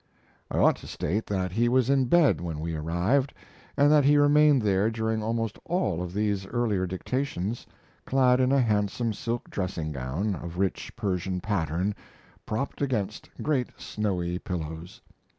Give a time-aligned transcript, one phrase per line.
[0.49, 3.35] I ought to state that he was in bed when we arrived,
[3.77, 7.67] and that he remained there during almost all of these earlier dictations,
[8.03, 11.93] clad in a handsome silk dressing gown of rich Persian pattern,
[12.47, 15.03] propped against great snowy pillows.